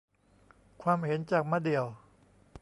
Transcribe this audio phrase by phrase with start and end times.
[0.83, 1.85] ความเห็นจากมะเดี่ยว